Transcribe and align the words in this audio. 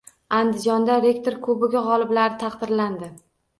Andijonda 0.37 0.95
“Rektor 1.03 1.37
kubogi” 1.49 1.85
g‘oliblari 1.91 2.43
taqdirlandi 2.47 3.15